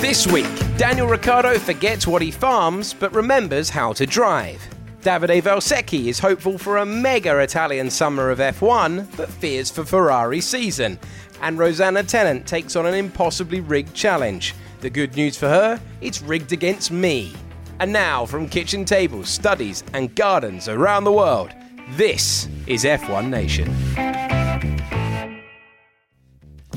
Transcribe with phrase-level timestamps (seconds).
[0.00, 4.62] This week, Daniel Ricciardo forgets what he farms but remembers how to drive.
[5.02, 10.40] Davide Valsecchi is hopeful for a mega Italian summer of F1 but fears for Ferrari
[10.40, 11.00] season.
[11.42, 14.54] And Rosanna Tennant takes on an impossibly rigged challenge.
[14.82, 17.34] The good news for her, it's rigged against me.
[17.80, 21.50] And now, from kitchen tables, studies, and gardens around the world,
[21.96, 24.37] this is F1 Nation.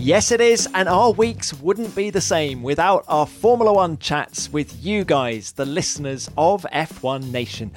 [0.01, 4.51] Yes, it is, and our weeks wouldn't be the same without our Formula One chats
[4.51, 7.69] with you guys, the listeners of F1 Nation.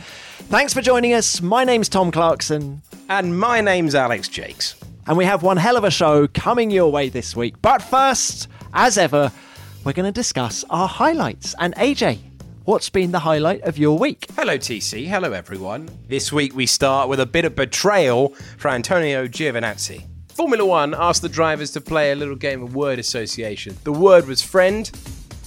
[0.49, 1.43] Thanks for joining us.
[1.43, 2.81] My name's Tom Clarkson.
[3.11, 4.75] And my name's Alex Jakes.
[5.07, 7.61] And we have one hell of a show coming your way this week.
[7.61, 9.31] But first, as ever,
[9.85, 11.55] we're going to discuss our highlights.
[11.61, 12.21] And AJ,
[12.65, 14.29] what's been the highlight of your week?
[14.35, 15.07] Hello, TC.
[15.07, 15.91] Hello, everyone.
[16.09, 20.07] This week we start with a bit of betrayal for Antonio Giovinazzi.
[20.35, 23.77] Formula One asked the drivers to play a little game of word association.
[23.85, 24.91] The word was friend,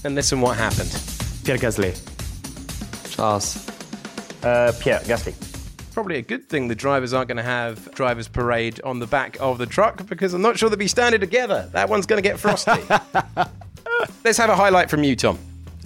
[0.06, 0.90] and listen what happened.
[1.44, 1.94] Pierre Gasly.
[3.14, 3.68] Charles.
[4.44, 5.36] Uh, Pierre Gasly.
[5.94, 9.36] Probably a good thing the drivers aren't going to have drivers parade on the back
[9.42, 11.70] of the truck because I'm not sure they'll be standing together.
[11.74, 12.72] That one's going to get frosty.
[14.24, 15.38] Let's have a highlight from you, Tom.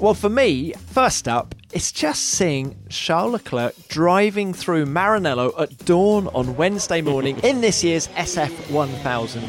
[0.01, 6.27] Well, for me, first up, it's just seeing Charles Leclerc driving through Maranello at dawn
[6.29, 9.43] on Wednesday morning in this year's SF 1000.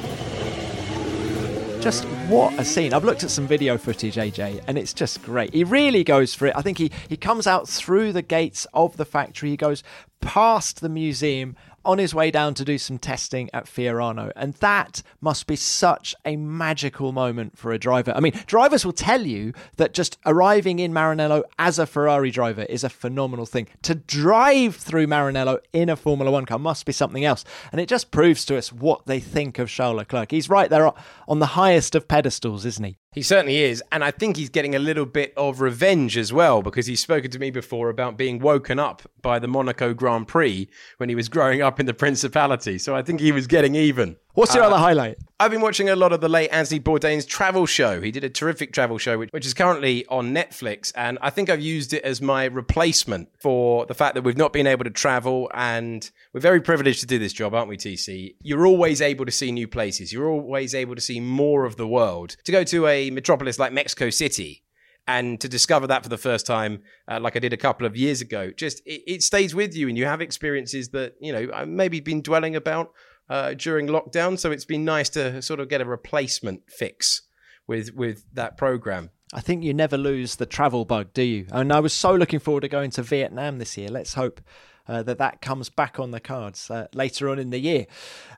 [1.81, 2.92] Just what a scene.
[2.92, 5.55] I've looked at some video footage, AJ, and it's just great.
[5.55, 6.55] He really goes for it.
[6.55, 9.83] I think he, he comes out through the gates of the factory, he goes
[10.20, 14.32] past the museum on his way down to do some testing at Fiorano.
[14.37, 18.12] And that must be such a magical moment for a driver.
[18.15, 22.62] I mean, drivers will tell you that just arriving in Maranello as a Ferrari driver
[22.62, 23.69] is a phenomenal thing.
[23.82, 27.44] To drive through Maranello in a Formula One car must be something else.
[27.70, 30.31] And it just proves to us what they think of Charles Leclerc.
[30.31, 30.93] He's right there
[31.28, 32.97] on the highest of pedestals, isn't he?
[33.12, 33.83] He certainly is.
[33.93, 37.31] And I think he's getting a little bit of revenge as well because he's spoken
[37.31, 41.28] to me before about being woken up by the Monaco Grand Prix when he was
[41.28, 42.78] growing up in the Principality.
[42.78, 44.17] So I think he was getting even.
[44.34, 45.19] What's your uh, other highlight?
[45.38, 48.00] I've been watching a lot of the late Anthony Bourdain's travel show.
[48.00, 50.91] He did a terrific travel show, which, which is currently on Netflix.
[50.94, 54.54] And I think I've used it as my replacement for the fact that we've not
[54.54, 55.50] been able to travel.
[55.53, 58.37] And we're very privileged to do this job, aren't we, TC?
[58.41, 60.15] You're always able to see new places.
[60.15, 62.37] You're always able to see more of the world.
[62.44, 64.62] To go to a metropolis like Mexico City,
[65.06, 67.97] and to discover that for the first time uh, like i did a couple of
[67.97, 71.50] years ago just it, it, stays with you and you have experiences that you know
[71.53, 72.93] i've maybe been dwelling about
[73.28, 74.38] uh, during lockdown.
[74.38, 77.22] So it's been nice to sort of get a replacement fix
[77.66, 79.10] with with that program.
[79.34, 81.47] I think you never lose the travel bug, do you?
[81.50, 83.88] And I was so looking forward to going to Vietnam this year.
[83.88, 84.43] Let's hope
[84.87, 87.87] uh, that that comes back on the cards uh, later on in the year.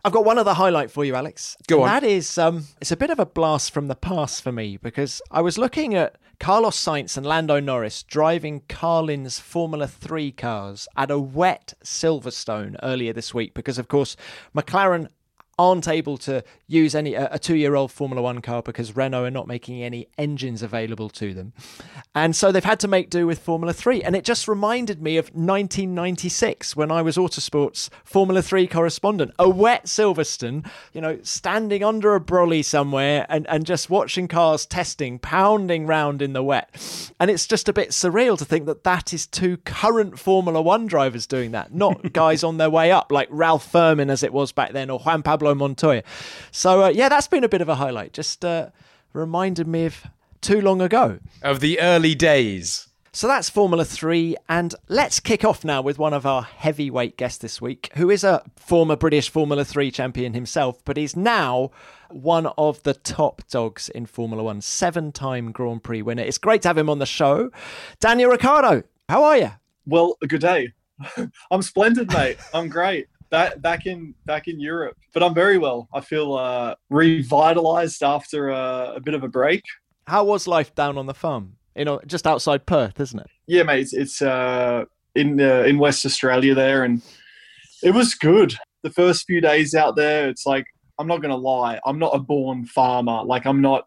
[0.05, 1.57] I've got one other highlight for you, Alex.
[1.67, 1.89] Go on.
[1.89, 5.21] That is, um, it's a bit of a blast from the past for me because
[5.31, 11.11] I was looking at Carlos Sainz and Lando Norris driving Carlin's Formula 3 cars at
[11.11, 14.17] a wet Silverstone earlier this week because, of course,
[14.55, 15.09] McLaren
[15.59, 19.83] aren't able to use any a, two-year-old Formula One car because Renault are not making
[19.83, 21.53] any engines available to them,
[22.15, 24.03] and so they've had to make do with Formula Three.
[24.03, 29.49] And it just reminded me of 1996 when I was Autosport's Formula Three correspondent, a
[29.49, 35.19] wet Silverstone, you know, standing under a brolly somewhere and and just watching cars testing,
[35.19, 39.13] pounding round in the wet, and it's just a bit surreal to think that that
[39.13, 43.29] is two current Formula One drivers doing that, not guys on their way up like
[43.31, 46.03] Ralph Firman as it was back then or Juan Pablo Pablo Montoya.
[46.51, 48.15] So uh, yeah, that's been a bit of a highlight.
[48.15, 48.71] Just uh,
[49.13, 50.07] reminded me of
[50.41, 52.89] too long ago of the early days.
[53.13, 57.39] So that's Formula 3, and let's kick off now with one of our heavyweight guests
[57.39, 61.71] this week, who is a former British Formula 3 champion himself, but is now
[62.11, 66.25] one of the top dogs in Formula 1, seven time Grand Prix winner.
[66.25, 67.53] It's great to have him on the show.
[68.01, 69.51] Daniel Ricciardo, how are you?
[69.87, 70.73] Well, good day.
[71.53, 72.39] I'm splendid, mate.
[72.53, 74.97] I'm great back back in back in Europe.
[75.13, 75.89] But I'm very well.
[75.93, 79.63] I feel uh, revitalized after a, a bit of a break.
[80.07, 81.57] How was life down on the farm?
[81.75, 83.27] You know, just outside Perth, isn't it?
[83.47, 83.81] Yeah, mate.
[83.81, 84.85] It's, it's uh,
[85.15, 87.03] in uh, in West Australia there, and
[87.83, 88.55] it was good.
[88.83, 90.67] The first few days out there, it's like
[90.99, 93.25] I'm not gonna lie, I'm not a born farmer.
[93.25, 93.87] Like I'm not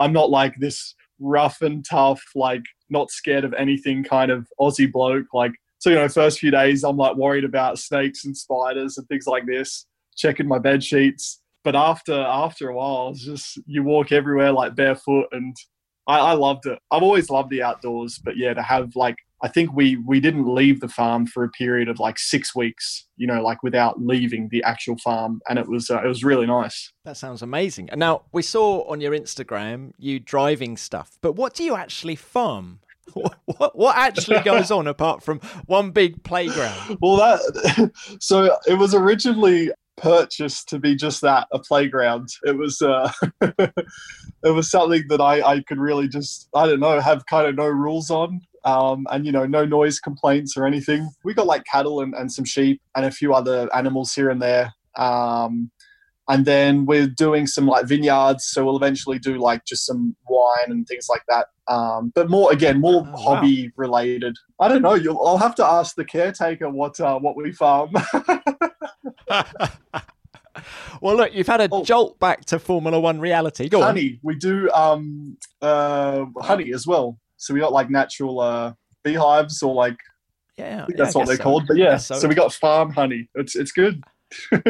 [0.00, 4.90] I'm not like this rough and tough, like not scared of anything kind of Aussie
[4.90, 5.26] bloke.
[5.32, 5.52] Like,
[5.82, 9.26] so, you know, first few days, I'm like worried about snakes and spiders and things
[9.26, 9.84] like this,
[10.16, 11.42] checking my bed sheets.
[11.64, 15.56] But after after a while, it's just you walk everywhere like barefoot, and
[16.06, 16.78] I, I loved it.
[16.92, 20.46] I've always loved the outdoors, but yeah, to have like I think we we didn't
[20.46, 24.50] leave the farm for a period of like six weeks, you know, like without leaving
[24.52, 26.92] the actual farm, and it was uh, it was really nice.
[27.04, 27.90] That sounds amazing.
[27.90, 32.14] And now we saw on your Instagram you driving stuff, but what do you actually
[32.14, 32.78] farm?
[33.58, 36.98] What, what, actually goes on apart from one big playground?
[37.02, 37.90] Well, that
[38.20, 42.28] so it was originally purchased to be just that a playground.
[42.44, 46.98] It was uh it was something that i i could really just i don't know
[47.00, 48.40] have kind of no rules on.
[48.64, 51.10] Um and you know no noise complaints or anything.
[51.24, 54.40] We got like cattle and, and some sheep and a few other animals here and
[54.40, 54.72] there.
[54.96, 55.70] Um
[56.28, 60.66] and then we're doing some like vineyards so we'll eventually do like just some wine
[60.70, 64.94] and things like that um, but more again more Oh, hobby related i don't know
[64.94, 67.90] you'll, i'll have to ask the caretaker what uh, what we farm
[71.00, 71.82] well, look, you've had a Oh.
[71.84, 73.68] jolt back to Formula One reality.
[73.68, 73.86] Go on.
[73.88, 78.72] honey we do um uh honey as well so we got like natural uh
[79.02, 79.96] beehives or like
[80.58, 81.42] Yeah, I think yeah, that's what they're so.
[81.42, 82.28] called but yeah guess so.
[82.28, 84.02] we got farm honey it's it's good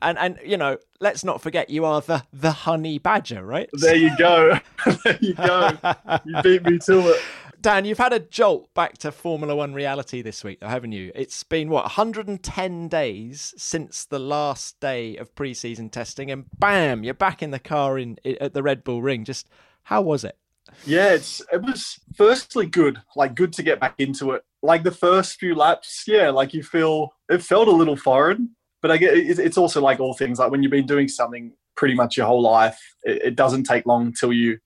[0.00, 3.68] And and you know, let's not forget you are the the honey badger, right?
[3.72, 4.58] there you go
[5.04, 5.72] there you go
[6.24, 7.20] you beat me to it
[7.60, 11.10] Dan, you've had a jolt back to Formula One reality this week, haven't you?
[11.14, 17.14] It's been what 110 days since the last day of pre-season testing, and bam, you're
[17.14, 19.24] back in the car in at the Red Bull Ring.
[19.24, 19.48] Just
[19.82, 20.38] how was it?
[20.86, 24.44] Yeah, it's it was firstly good, like good to get back into it.
[24.62, 28.50] Like the first few laps, yeah, like you feel it felt a little foreign,
[28.88, 30.38] but I get it's also like all things.
[30.38, 33.84] Like when you've been doing something pretty much your whole life, it, it doesn't take
[33.84, 34.58] long till you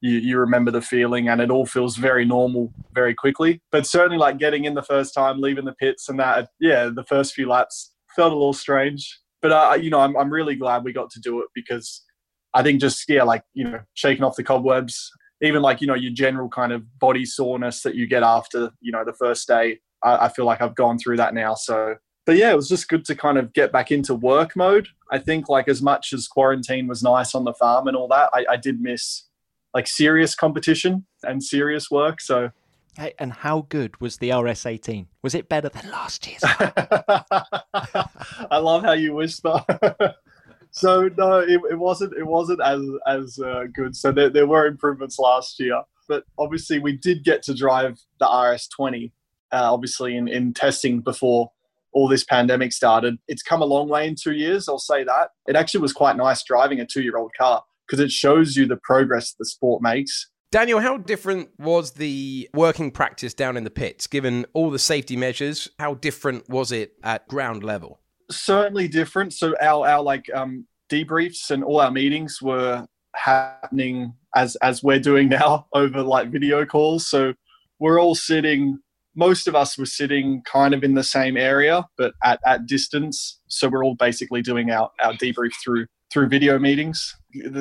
[0.00, 3.62] you you remember the feeling, and it all feels very normal very quickly.
[3.70, 7.04] But certainly, like getting in the first time, leaving the pits, and that, yeah, the
[7.04, 9.20] first few laps felt a little strange.
[9.40, 12.02] But uh, you know, I'm I'm really glad we got to do it because
[12.52, 15.12] I think just yeah, like you know, shaking off the cobwebs
[15.42, 18.92] even like you know your general kind of body soreness that you get after you
[18.92, 21.94] know the first day I, I, feel like i've gone through that now so
[22.30, 25.18] but yeah it was just good to kind of get back into work mode i
[25.18, 28.44] think like as much as quarantine was nice on the farm and all that i,
[28.50, 29.24] I did miss
[29.74, 32.50] like serious competition and serious work so
[32.96, 35.06] Hey, and how good was the RS18?
[35.22, 36.42] Was it better than last year's?
[36.44, 37.22] I
[38.58, 39.64] love how you whisper.
[40.72, 42.14] so no, it, it wasn't.
[42.14, 43.94] It wasn't as as uh, good.
[43.94, 48.26] So there, there were improvements last year, but obviously we did get to drive the
[48.26, 49.12] RS20.
[49.52, 51.52] Uh, obviously in in testing before
[51.92, 53.16] all this pandemic started.
[53.28, 54.68] It's come a long way in two years.
[54.68, 55.30] I'll say that.
[55.46, 58.66] It actually was quite nice driving a two year old car because it shows you
[58.66, 60.28] the progress the sport makes.
[60.52, 65.16] Daniel, how different was the working practice down in the pits, given all the safety
[65.16, 65.68] measures?
[65.78, 68.00] How different was it at ground level?
[68.30, 69.32] certainly different.
[69.32, 75.00] So our our like um, debriefs and all our meetings were happening as as we're
[75.00, 77.08] doing now over like video calls.
[77.08, 77.34] So
[77.78, 78.78] we're all sitting.
[79.20, 83.38] Most of us were sitting kind of in the same area, but at, at distance.
[83.48, 87.14] So we're all basically doing our, our debrief through through video meetings.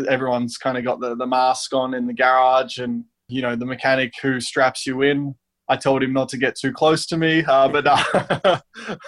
[0.08, 3.66] Everyone's kind of got the, the mask on in the garage, and you know the
[3.66, 5.36] mechanic who straps you in
[5.70, 8.60] I told him not to get too close to me, uh, but uh,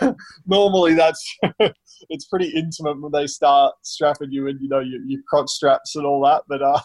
[0.45, 1.37] normally that's
[2.09, 5.95] it's pretty intimate when they start strapping you in, you know, your, your crotch straps
[5.95, 6.43] and all that.
[6.47, 6.79] But uh,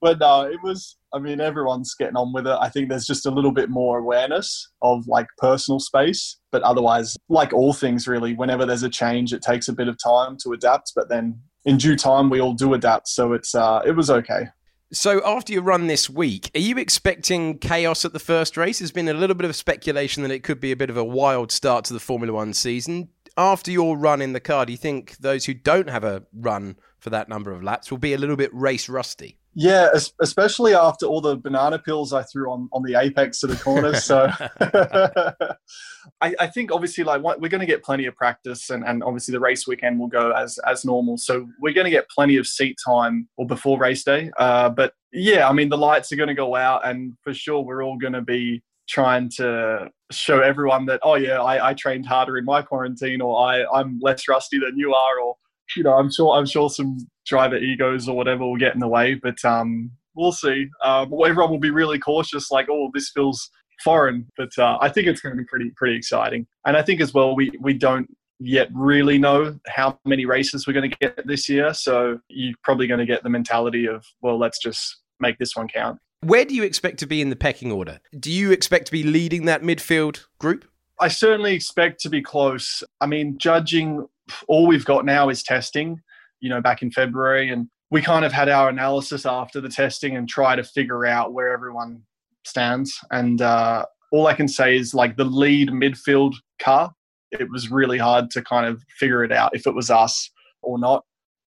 [0.00, 0.96] but no, it was.
[1.12, 2.56] I mean, everyone's getting on with it.
[2.60, 7.16] I think there's just a little bit more awareness of like personal space, but otherwise,
[7.28, 10.52] like all things, really, whenever there's a change, it takes a bit of time to
[10.52, 10.92] adapt.
[10.94, 13.08] But then in due time, we all do adapt.
[13.08, 14.48] So it's uh, it was okay.
[14.92, 18.78] So after your run this week, are you expecting chaos at the first race?
[18.78, 21.04] There's been a little bit of speculation that it could be a bit of a
[21.04, 23.08] wild start to the Formula One season.
[23.36, 26.76] After your run in the car, do you think those who don't have a run
[27.00, 29.38] for that number of laps will be a little bit race rusty?
[29.58, 29.88] Yeah,
[30.20, 34.04] especially after all the banana pills I threw on, on the apex of the corners.
[34.04, 34.28] So
[36.20, 39.32] I, I, think obviously like we're going to get plenty of practice and, and obviously
[39.32, 41.16] the race weekend will go as, as normal.
[41.16, 44.30] So we're going to get plenty of seat time or before race day.
[44.38, 47.62] Uh, but yeah, I mean, the lights are going to go out and for sure
[47.62, 52.04] we're all going to be trying to show everyone that, oh yeah, I, I trained
[52.04, 55.36] harder in my quarantine or I, I'm less rusty than you are or
[55.74, 58.88] you know, I'm sure I'm sure some driver egos or whatever will get in the
[58.88, 60.68] way, but um, we'll see.
[60.84, 63.50] Um, everyone will be really cautious, like, oh, this feels
[63.84, 66.46] foreign, but uh, I think it's going to be pretty pretty exciting.
[66.66, 70.72] And I think as well, we we don't yet really know how many races we're
[70.72, 74.38] going to get this year, so you're probably going to get the mentality of, well,
[74.38, 75.98] let's just make this one count.
[76.20, 78.00] Where do you expect to be in the pecking order?
[78.18, 80.64] Do you expect to be leading that midfield group?
[80.98, 82.82] I certainly expect to be close.
[83.00, 84.06] I mean, judging
[84.48, 86.00] all we've got now is testing,
[86.40, 87.50] you know, back in February.
[87.50, 91.32] And we kind of had our analysis after the testing and try to figure out
[91.32, 92.02] where everyone
[92.44, 92.98] stands.
[93.10, 96.92] And uh, all I can say is like the lead midfield car,
[97.32, 100.30] it was really hard to kind of figure it out if it was us
[100.62, 101.04] or not.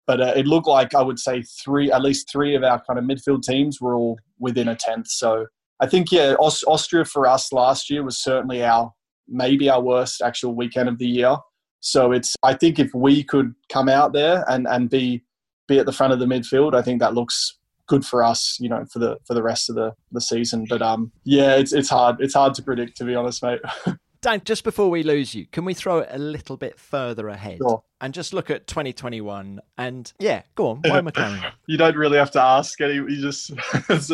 [0.06, 3.00] But uh, it looked like I would say three, at least three of our kind
[3.00, 5.08] of midfield teams were all within a tenth.
[5.08, 5.48] So
[5.80, 8.92] I think, yeah, Aust- Austria for us last year was certainly our
[9.28, 11.38] maybe our worst actual weekend of the year.
[11.84, 15.22] So it's I think if we could come out there and, and be
[15.68, 18.70] be at the front of the midfield, I think that looks good for us, you
[18.70, 20.66] know, for the for the rest of the, the season.
[20.70, 22.22] But um yeah, it's it's hard.
[22.22, 23.60] It's hard to predict to be honest, mate.
[24.22, 27.58] Dan, just before we lose you, can we throw it a little bit further ahead
[27.58, 27.84] Sure.
[28.00, 29.60] and just look at 2021?
[29.78, 30.78] And yeah, go on.
[30.86, 31.52] Why McLaren?
[31.68, 33.52] you don't really have to ask any you just
[33.90, 34.10] as,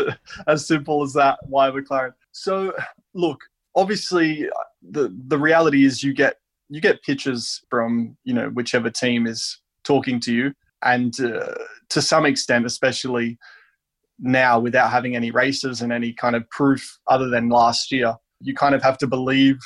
[0.48, 2.74] as simple as that why mclaren so
[3.14, 3.44] look
[3.76, 4.50] obviously
[4.82, 6.38] the the reality is you get
[6.70, 10.54] you get pitches from you know whichever team is talking to you.
[10.84, 11.56] And uh,
[11.90, 13.38] to some extent especially
[14.20, 18.54] now without having any races and any kind of proof other than last year you
[18.54, 19.58] kind of have to believe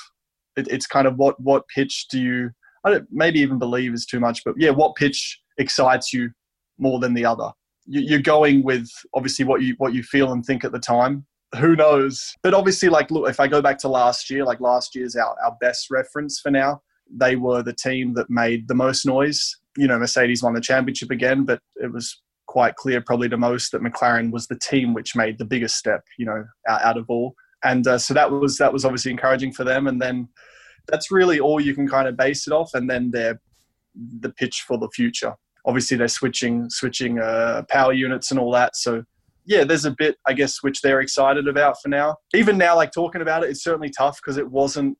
[0.55, 2.49] it, it's kind of what what pitch do you
[2.83, 6.29] I don't maybe even believe is too much but yeah what pitch excites you
[6.79, 7.51] more than the other?
[7.85, 11.25] You- you're going with obviously what you what you feel and think at the time.
[11.59, 12.33] Who knows?
[12.41, 15.35] But obviously like look if i go back to last year like last year's our,
[15.43, 19.57] our best reference for now they were the team that made the most noise.
[19.77, 23.71] You know mercedes won the championship again but it was quite clear probably to most
[23.71, 27.09] that mclaren was the team which made the biggest step you know out, out of
[27.09, 27.35] all.
[27.63, 29.87] And uh, so that was that was obviously encouraging for them.
[29.87, 30.27] And then
[30.87, 32.71] that's really all you can kind of base it off.
[32.73, 33.39] And then they're
[34.19, 35.33] the pitch for the future.
[35.65, 38.75] Obviously they're switching switching uh, power units and all that.
[38.75, 39.03] So
[39.45, 42.17] yeah there's a bit i guess which they're excited about for now.
[42.33, 44.97] Even now like talking about it it's certainly tough because it wasn't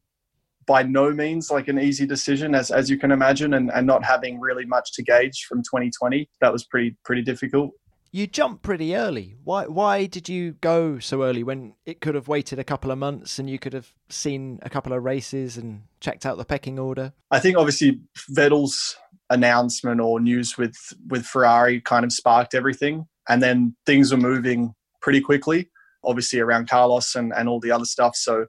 [0.65, 4.03] by no means like an easy decision as, as you can imagine and, and not
[4.03, 7.71] having really much to gauge from 2020 that was pretty pretty difficult
[8.11, 9.37] You jumped pretty early.
[9.43, 9.65] Why?
[9.65, 13.39] Why did you go so early when it could have waited a couple of months
[13.39, 17.13] and you could have seen a couple of races and checked out the pecking order?
[17.31, 18.01] I think obviously
[18.31, 18.95] Vettel's
[19.31, 20.75] announcement or news with
[21.07, 25.71] with Ferrari kind of sparked everything, and then things were moving pretty quickly.
[26.03, 28.15] Obviously around Carlos and and all the other stuff.
[28.15, 28.45] So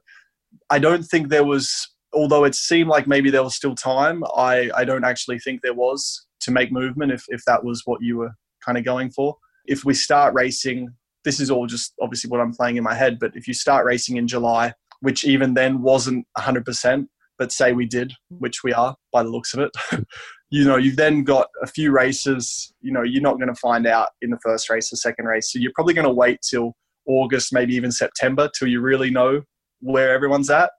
[0.69, 4.23] I don't think there was, although it seemed like maybe there was still time.
[4.35, 8.01] I I don't actually think there was to make movement if if that was what
[8.01, 8.31] you were
[8.65, 9.35] kind of going for.
[9.65, 10.89] If we start racing,
[11.23, 13.19] this is all just obviously what I'm playing in my head.
[13.19, 17.07] But if you start racing in July, which even then wasn't 100%,
[17.37, 18.39] but say we did, mm.
[18.39, 19.71] which we are by the looks of it,
[20.49, 23.87] you know, you've then got a few races, you know, you're not going to find
[23.87, 25.51] out in the first race or second race.
[25.51, 26.73] So you're probably going to wait till
[27.07, 29.41] August, maybe even September, till you really know
[29.81, 30.71] where everyone's at.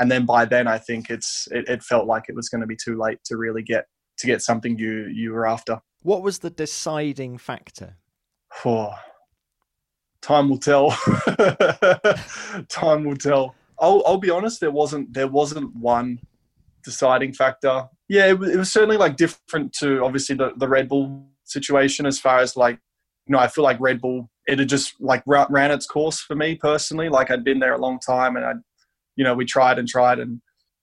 [0.00, 2.66] And then by then, I think it's it, it felt like it was going to
[2.66, 3.86] be too late to really get
[4.18, 5.80] to get something you you were after.
[6.02, 7.96] What was the deciding factor?
[8.64, 8.92] Oh,
[10.20, 10.90] time will tell.
[12.68, 13.54] time will tell.
[13.78, 14.60] I'll, I'll be honest.
[14.60, 16.20] There wasn't there wasn't one
[16.84, 17.88] deciding factor.
[18.08, 22.06] Yeah, it was, it was certainly like different to obviously the, the Red Bull situation
[22.06, 22.78] as far as like
[23.26, 26.34] you know I feel like Red Bull it had just like ran its course for
[26.34, 27.08] me personally.
[27.08, 28.52] Like I'd been there a long time and I,
[29.16, 30.40] you know, we tried and tried and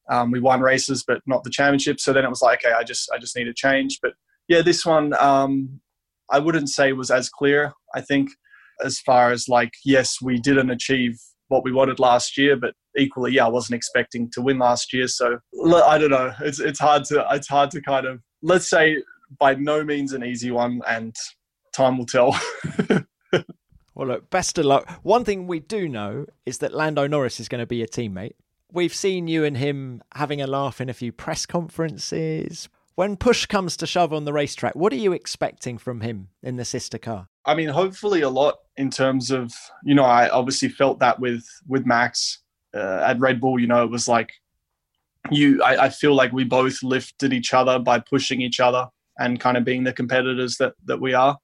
[0.10, 2.00] um, we won races but not the championship.
[2.00, 4.00] So then it was like okay, I just I just need a change.
[4.02, 4.14] But
[4.48, 5.80] yeah, this one um,
[6.30, 7.74] I wouldn't say was as clear.
[7.96, 8.30] I think
[8.84, 11.18] as far as like yes, we didn't achieve
[11.48, 15.08] what we wanted last year, but equally, yeah, I wasn't expecting to win last year.
[15.08, 15.40] So
[15.86, 16.32] I don't know.
[16.42, 18.98] It's it's hard to it's hard to kind of let's say
[19.40, 21.16] by no means an easy one, and
[21.74, 22.40] time will tell.
[24.00, 24.90] Well, look, best of luck.
[25.04, 28.32] One thing we do know is that Lando Norris is going to be a teammate.
[28.72, 32.70] We've seen you and him having a laugh in a few press conferences.
[32.96, 36.56] When push comes to shove on the racetrack, what are you expecting from him in
[36.56, 37.28] the sister car?
[37.44, 39.52] I mean, hopefully a lot in terms of
[39.84, 42.40] you know I obviously felt that with with Max
[42.74, 43.60] uh, at Red Bull.
[43.60, 44.30] You know, it was like
[45.30, 45.62] you.
[45.62, 48.88] I, I feel like we both lifted each other by pushing each other
[49.18, 51.38] and kind of being the competitors that that we are.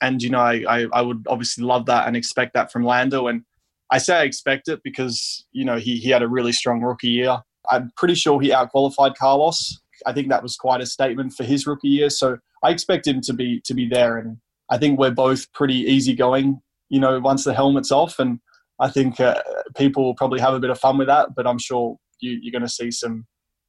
[0.00, 3.26] And you know, I I, I would obviously love that and expect that from Lando.
[3.26, 3.42] And
[3.90, 7.08] I say I expect it because you know he he had a really strong rookie
[7.08, 7.38] year.
[7.70, 9.80] I'm pretty sure he outqualified Carlos.
[10.06, 12.08] I think that was quite a statement for his rookie year.
[12.08, 14.38] So I expect him to be to be there and
[14.70, 18.18] I think we're both pretty easygoing, you know, once the helmet's off.
[18.18, 18.40] And
[18.80, 19.42] I think uh,
[19.76, 21.34] people will probably have a bit of fun with that.
[21.34, 23.26] But I'm sure you, you're going to see some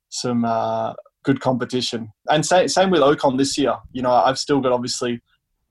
[0.09, 0.93] some uh,
[1.24, 2.12] good competition.
[2.29, 3.75] And sa- same with Ocon this year.
[3.91, 5.21] You know, I've still got obviously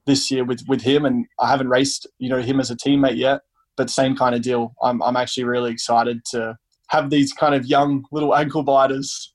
[0.09, 3.17] this year with with him, and I haven't raced you know him as a teammate
[3.17, 3.43] yet,
[3.77, 4.75] but same kind of deal.
[4.83, 9.35] I'm I'm actually really excited to have these kind of young little ankle biters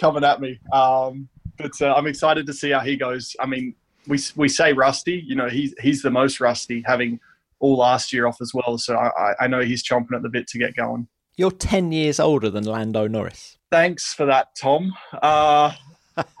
[0.00, 0.58] coming at me.
[0.72, 3.34] Um, but uh, I'm excited to see how he goes.
[3.40, 3.74] I mean,
[4.06, 7.20] we we say rusty, you know, he's he's the most rusty, having
[7.60, 8.78] all last year off as well.
[8.78, 11.08] So I, I know he's chomping at the bit to get going.
[11.36, 13.58] You're 10 years older than Lando Norris.
[13.70, 14.92] Thanks for that, Tom.
[15.12, 15.72] Uh,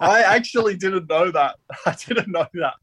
[0.00, 1.56] I actually didn't know that.
[1.86, 2.74] I didn't know that.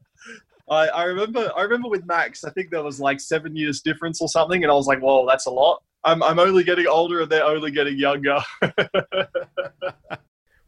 [0.68, 4.20] I, I remember I remember with Max, I think there was like seven years difference
[4.20, 5.82] or something, and I was like, whoa, that's a lot.
[6.04, 8.38] I'm, I'm only getting older and they're only getting younger.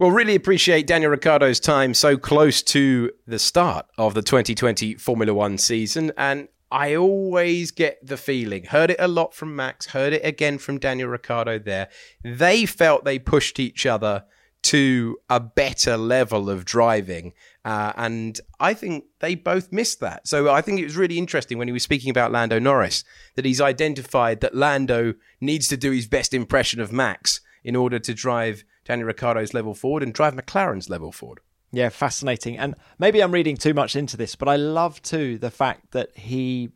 [0.00, 5.34] Well, really appreciate Daniel Ricciardo's time so close to the start of the 2020 Formula
[5.34, 6.12] One season.
[6.16, 10.58] And I always get the feeling, heard it a lot from Max, heard it again
[10.58, 11.88] from Daniel Ricciardo there.
[12.22, 14.22] They felt they pushed each other
[14.62, 17.32] to a better level of driving.
[17.64, 20.26] Uh, and I think they both missed that.
[20.26, 23.04] So I think it was really interesting when he was speaking about Lando Norris
[23.36, 27.98] that he's identified that Lando needs to do his best impression of Max in order
[27.98, 31.40] to drive Daniel Ricciardo's level forward and drive McLaren's level forward.
[31.70, 32.56] Yeah, fascinating.
[32.56, 36.16] And maybe I'm reading too much into this, but I love too the fact that
[36.16, 36.70] he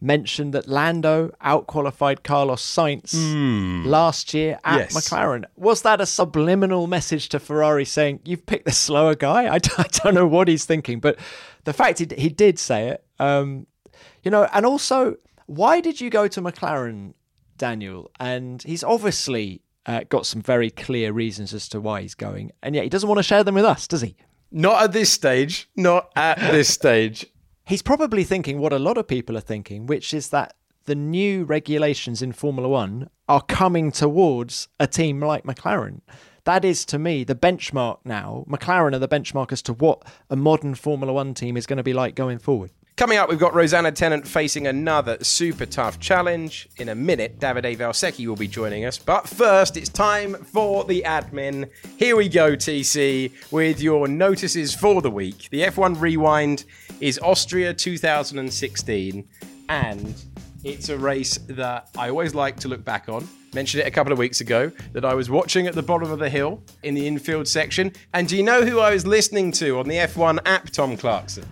[0.00, 3.84] mentioned that Lando outqualified Carlos Sainz mm.
[3.84, 4.94] last year at yes.
[4.94, 5.44] McLaren.
[5.56, 9.52] Was that a subliminal message to Ferrari saying, You've picked the slower guy?
[9.54, 11.18] I, don't know what he's thinking, but
[11.64, 13.66] the fact he, he did say it, um,
[14.22, 15.16] you know, and also,
[15.46, 17.14] why did you go to McLaren,
[17.58, 18.10] Daniel?
[18.18, 22.74] And he's obviously uh, got some very clear reasons as to why he's going, and
[22.74, 24.16] yet he doesn't want to share them with us, does he?
[24.52, 25.68] Not at this stage.
[25.76, 27.26] Not at this stage.
[27.70, 30.54] He's probably thinking what a lot of people are thinking, which is that
[30.86, 36.00] the new regulations in Formula One are coming towards a team like McLaren.
[36.42, 38.44] That is, to me, the benchmark now.
[38.48, 41.84] McLaren are the benchmark as to what a modern Formula One team is going to
[41.84, 42.72] be like going forward.
[42.96, 46.68] Coming up, we've got Rosanna Tennant facing another super tough challenge.
[46.76, 48.98] In a minute, Davide Valsecchi will be joining us.
[48.98, 51.70] But first, it's time for the admin.
[51.96, 55.48] Here we go, TC, with your notices for the week.
[55.50, 56.64] The F1 Rewind
[57.00, 59.28] is Austria 2016,
[59.68, 60.14] and
[60.64, 63.26] it's a race that I always like to look back on.
[63.54, 66.18] Mentioned it a couple of weeks ago that I was watching at the bottom of
[66.18, 67.92] the hill in the infield section.
[68.12, 71.44] And do you know who I was listening to on the F1 app, Tom Clarkson?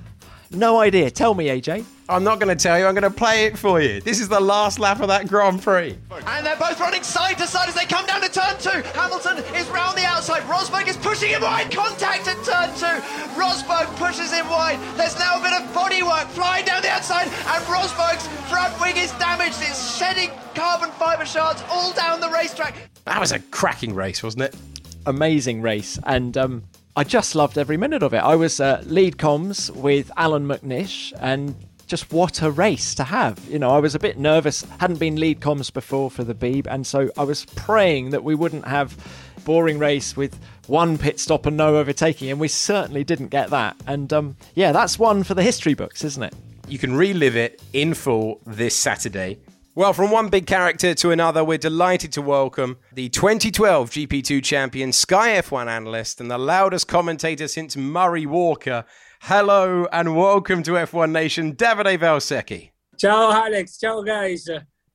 [0.51, 1.11] No idea.
[1.11, 1.85] Tell me, AJ.
[2.09, 2.87] I'm not going to tell you.
[2.87, 4.01] I'm going to play it for you.
[4.01, 5.99] This is the last lap of that Grand Prix.
[6.27, 8.83] And they're both running side to side as they come down to turn two.
[8.99, 10.41] Hamilton is round the outside.
[10.45, 11.71] Rosberg is pushing him wide.
[11.71, 13.03] Contact at turn two.
[13.39, 14.79] Rosberg pushes him wide.
[14.97, 19.13] There's now a bit of bodywork flying down the outside, and Rosberg's front wing is
[19.13, 19.59] damaged.
[19.61, 22.75] It's shedding carbon fiber shards all down the racetrack.
[23.05, 24.57] That was a cracking race, wasn't it?
[25.05, 25.99] Amazing race.
[26.05, 26.65] And um,
[26.99, 28.19] I just loved every minute of it.
[28.19, 31.55] I was uh, lead comms with Allan McNish, and
[31.87, 33.39] just what a race to have.
[33.49, 36.67] You know, I was a bit nervous, hadn't been lead comms before for the Beeb,
[36.67, 38.97] and so I was praying that we wouldn't have
[39.45, 43.77] boring race with one pit stop and no overtaking, and we certainly didn't get that.
[43.87, 46.35] And um, yeah, that's one for the history books, isn't it?
[46.67, 49.39] You can relive it in full this Saturday
[49.79, 54.91] well, from one big character to another, we're delighted to welcome the 2012 GP2 champion,
[54.91, 58.85] Sky F1 analyst, and the loudest commentator since Murray Walker.
[59.21, 62.71] Hello and welcome to F1 Nation, Davide Valsecchi.
[62.99, 63.79] Ciao, Alex.
[63.79, 64.49] Ciao, guys.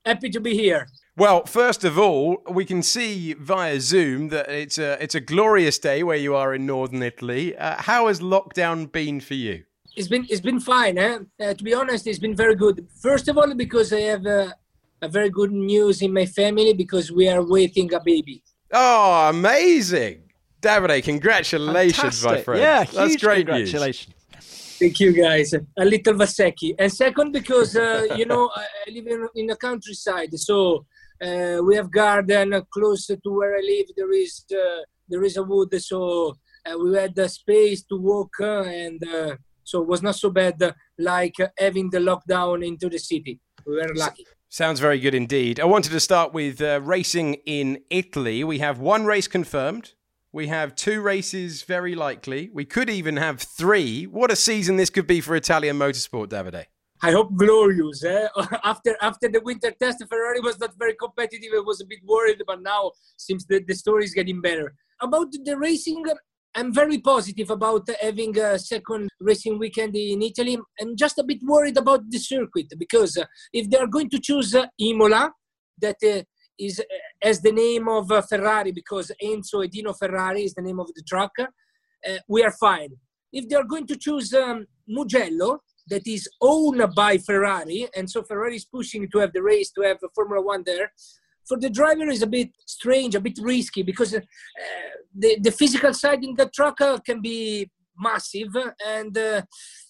[0.06, 0.86] happy to be here.
[1.16, 5.80] Well, first of all, we can see via Zoom that it's a it's a glorious
[5.80, 7.56] day where you are in northern Italy.
[7.56, 9.64] Uh, how has lockdown been for you?
[9.96, 10.98] It's been it's been fine.
[10.98, 11.20] Eh?
[11.40, 12.86] Uh, to be honest, it's been very good.
[13.00, 14.50] First of all, because I have uh,
[15.04, 18.42] a very good news in my family because we are waiting a baby.
[18.72, 20.24] Oh, amazing!
[20.62, 22.32] Davide, congratulations, Fantastic.
[22.32, 22.62] my friend.
[22.62, 24.08] Yeah, that's great congratulations.
[24.08, 24.24] News.
[24.80, 25.54] Thank you, guys.
[25.54, 26.74] A little Valsecchi.
[26.80, 30.34] And second, because, uh, you know, I live in, in the countryside.
[30.40, 30.86] So
[31.22, 33.88] uh, we have garden close to where I live.
[33.96, 35.70] There is, uh, there is a wood.
[35.82, 36.34] So
[36.66, 38.32] uh, we had the space to walk.
[38.40, 40.56] Uh, and uh, so it was not so bad
[40.98, 43.40] like having the lockdown into the city.
[43.66, 44.26] We were lucky.
[44.54, 45.60] Sounds very good indeed.
[45.60, 48.44] I wanted to start with uh, racing in Italy.
[48.44, 49.94] We have one race confirmed.
[50.32, 52.52] We have two races very likely.
[52.54, 54.04] We could even have three.
[54.04, 56.66] What a season this could be for Italian motorsport, Davide.
[57.02, 58.04] I hope glorious.
[58.04, 58.28] Eh?
[58.64, 61.50] after after the winter test, Ferrari was not very competitive.
[61.56, 64.76] I was a bit worried, but now seems that the story is getting better.
[65.02, 66.06] About the racing,
[66.56, 70.58] I'm very positive about having a second racing weekend in Italy.
[70.80, 74.20] I'm just a bit worried about the circuit because uh, if they are going to
[74.20, 75.32] choose uh, Imola,
[75.82, 76.22] that uh,
[77.24, 81.32] as the name of Ferrari because Enzo Edino Ferrari is the name of the truck,
[82.28, 82.90] we are fine.
[83.32, 88.24] If they are going to choose um, Mugello, that is owned by Ferrari, and so
[88.24, 90.94] Ferrari is pushing to have the race to have Formula One there.
[91.48, 94.22] For the driver, is a bit strange, a bit risky because uh,
[95.14, 99.42] the the physical side in the truck uh, can be massive, and uh,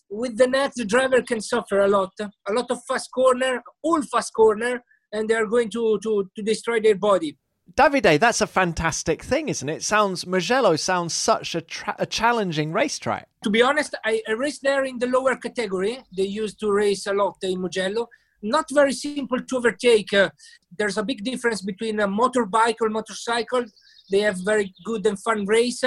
[0.09, 4.01] with the net, the driver can suffer a lot, a lot of fast corner, all
[4.01, 7.37] fast corner, and they are going to to to destroy their body.
[7.75, 9.83] Davide, that's a fantastic thing, isn't it?
[9.83, 13.29] Sounds Mugello sounds such a, tra- a challenging racetrack.
[13.43, 16.03] To be honest, I, I raced there in the lower category.
[16.15, 18.09] They used to race a lot in Mugello.
[18.43, 20.13] Not very simple to overtake.
[20.13, 20.29] Uh,
[20.77, 23.63] there's a big difference between a motorbike or motorcycle.
[24.11, 25.83] They have very good and fun race,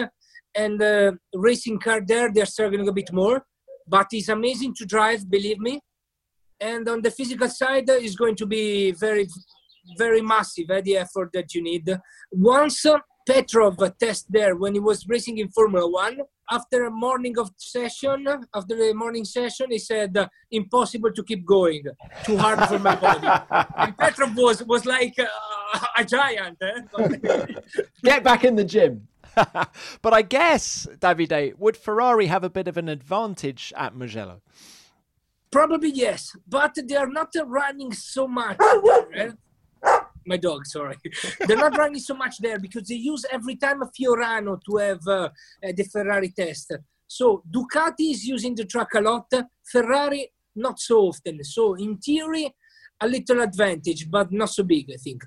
[0.55, 3.45] and uh, racing car there they're struggling a bit more.
[3.87, 5.81] But it's amazing to drive, believe me.
[6.59, 9.29] And on the physical side, uh, it's going to be very
[9.97, 11.89] very massive eh, the effort that you need.
[12.33, 12.85] Once
[13.27, 16.19] Petrov test there when he was racing in Formula One,
[16.51, 20.17] after a morning of session, after the morning session, he said,
[20.51, 21.85] "Impossible to keep going,
[22.25, 23.27] too hard for my body."
[23.77, 26.59] and Petrov was was like uh, a giant.
[26.61, 26.81] Eh?
[28.03, 29.09] Get back in the gym.
[30.03, 34.41] but I guess, Davide, would Ferrari have a bit of an advantage at Mugello?
[35.51, 38.59] Probably yes, but they are not running so much.
[39.15, 39.31] Eh?
[40.27, 40.97] My dog, sorry.
[41.47, 45.07] They're not running so much there because they use every time a Fiorano to have
[45.07, 45.29] uh,
[45.63, 46.73] the Ferrari test.
[47.07, 49.31] So Ducati is using the track a lot,
[49.71, 51.45] Ferrari not so often.
[51.45, 52.55] So in theory,
[53.01, 55.23] a little advantage, but not so big, I think.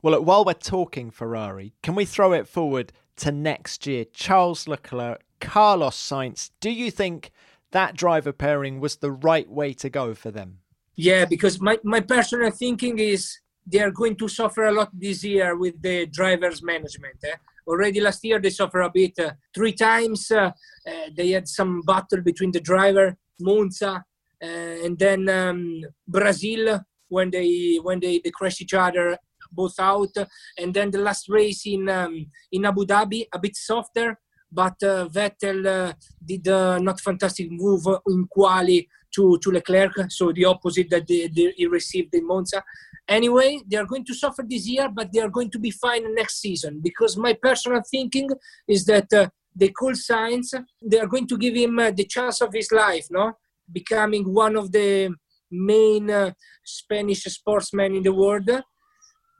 [0.00, 4.04] Well, look, while we're talking Ferrari, can we throw it forward to next year?
[4.04, 6.50] Charles Leclerc, Carlos Sainz.
[6.60, 7.32] Do you think
[7.72, 10.60] that driver pairing was the right way to go for them?
[10.94, 13.38] Yeah, because my, my personal thinking is
[13.70, 17.16] they are going to suffer a lot this year with the drivers management.
[17.24, 17.36] Eh?
[17.66, 19.18] Already last year they suffered a bit.
[19.18, 20.50] Uh, three times uh,
[20.86, 24.04] uh, they had some battle between the driver, Monza,
[24.42, 29.16] uh, and then um, Brazil when they when they, they crash each other
[29.50, 30.14] both out,
[30.58, 34.18] and then the last race in um, in Abu Dhabi a bit softer.
[34.50, 35.92] But uh, Vettel
[36.24, 41.52] did not fantastic move in quali to, to Leclerc, so the opposite that they, they,
[41.56, 42.62] he received in Monza.
[43.08, 46.14] Anyway, they are going to suffer this year, but they are going to be fine
[46.14, 48.28] next season because my personal thinking
[48.66, 52.40] is that uh, the Carlos Sainz they are going to give him uh, the chance
[52.40, 53.32] of his life, no?
[53.72, 55.14] Becoming one of the
[55.50, 56.32] main uh,
[56.64, 58.50] Spanish sportsmen in the world.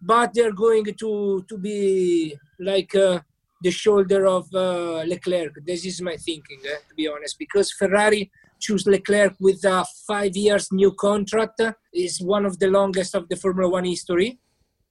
[0.00, 3.20] But they're going to, to be like uh,
[3.60, 5.54] the shoulder of uh, Leclerc.
[5.64, 10.36] This is my thinking, eh, to be honest, because Ferrari choose Leclerc with a five
[10.36, 11.60] years new contract
[11.92, 14.38] is one of the longest of the Formula One history,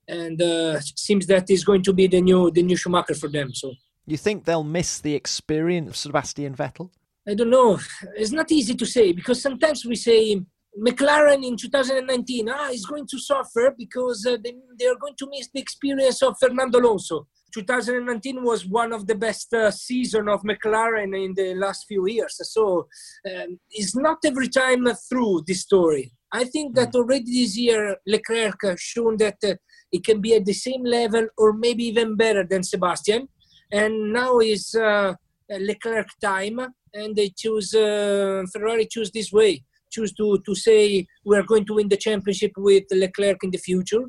[0.07, 3.53] and uh, seems that is going to be the new the new Schumacher for them.
[3.53, 3.73] So
[4.05, 6.89] you think they'll miss the experience of Sebastian Vettel?
[7.27, 7.77] I don't know.
[8.15, 10.41] It's not easy to say because sometimes we say
[10.79, 15.27] McLaren in 2019 ah is going to suffer because uh, they, they are going to
[15.29, 17.27] miss the experience of Fernando Alonso.
[17.57, 22.39] 2019 was one of the best uh, season of McLaren in the last few years.
[22.53, 22.87] So
[23.25, 26.13] um, it's not every time through this story.
[26.31, 26.99] I think that mm.
[26.99, 29.55] already this year Leclerc has shown that uh,
[29.91, 33.27] it can be at the same level or maybe even better than Sebastian.
[33.71, 35.13] And now is uh,
[35.49, 36.59] Leclerc time,
[36.93, 41.65] and they choose uh, Ferrari choose this way, choose to to say we are going
[41.65, 44.05] to win the championship with Leclerc in the future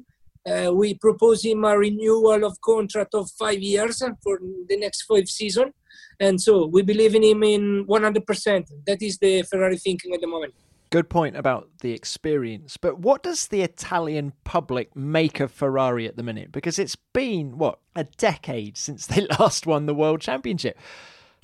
[0.49, 5.29] uh, we propose him a renewal of contract of five years for the next five
[5.29, 5.73] season,
[6.21, 8.67] and so we believe in him in 100%.
[8.87, 10.55] That is the Ferrari thinking at the moment.
[10.91, 16.17] Good point about the experience, but what does the Italian public make of Ferrari at
[16.17, 16.51] the minute?
[16.51, 20.79] Because it's been what a decade since they last won the world championship.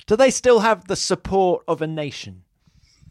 [0.07, 2.44] Do they still have the support of a nation?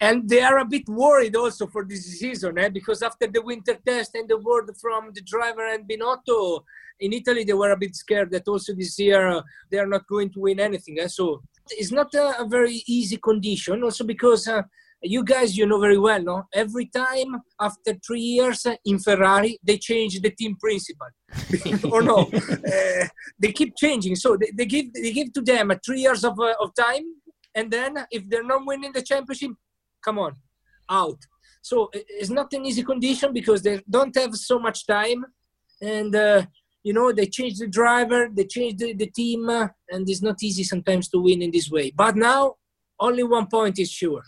[0.04, 2.68] And they are a bit worried also for this season eh?
[2.68, 6.62] because after the winter test and the word from the driver and Binotto
[7.00, 10.06] in Italy they were a bit scared that also this year uh, they are not
[10.06, 11.08] going to win anything eh?
[11.08, 14.62] so it's not a, very easy condition also because uh,
[15.00, 17.30] you guys you know very well no every time
[17.68, 21.10] after three years uh, in ferrari they change the team principal
[21.92, 22.18] or no
[22.74, 23.06] uh,
[23.38, 26.54] they keep changing so they, they, give they give to them three years of, uh,
[26.60, 27.04] of time
[27.54, 29.52] and then if they're not winning the championship
[30.04, 30.36] come on,
[30.90, 31.18] out.
[31.62, 35.24] So it's not an easy condition because they don't have so much time,
[35.80, 36.42] and uh,
[36.82, 40.42] you know they change the driver, they change the, the team, uh, and it's not
[40.42, 41.90] easy sometimes to win in this way.
[41.96, 42.56] But now,
[43.00, 44.22] only one point is sure: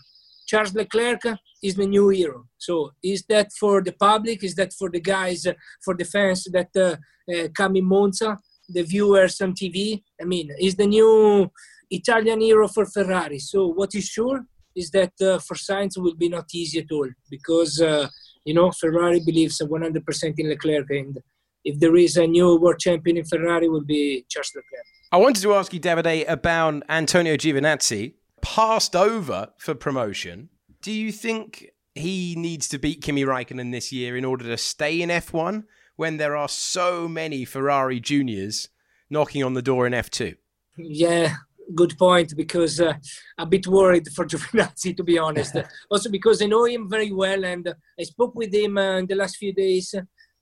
[0.47, 1.21] Charles Leclerc
[1.61, 2.47] is the new hero.
[2.57, 4.43] So is that for the public?
[4.43, 6.95] Is that for the guys, uh, for the fans that uh,
[7.31, 10.01] uh, come in Monza, the viewers on TV?
[10.19, 11.51] I mean, is the new
[11.89, 13.39] Italian hero for Ferrari.
[13.39, 14.45] So what is sure
[14.77, 18.07] is that uh, for Sainz will be not easy at all because uh,
[18.45, 21.17] you know Ferrari believes 100% in Leclerc, and
[21.65, 24.85] if there is a new world champion in Ferrari, it will be Charles Leclerc.
[25.11, 30.49] I wanted to ask you, Davide, about Antonio Giovinazzi, passed over for promotion.
[30.81, 35.01] Do you think he needs to beat Kimi Raikkonen this year in order to stay
[35.01, 35.63] in F1
[35.95, 38.69] when there are so many Ferrari juniors
[39.09, 40.35] knocking on the door in F2?
[40.77, 41.35] Yeah,
[41.75, 42.93] good point because uh,
[43.37, 45.55] I'm a bit worried for Giovinazzi to be honest.
[45.91, 49.15] also because I know him very well and I spoke with him uh, in the
[49.15, 49.93] last few days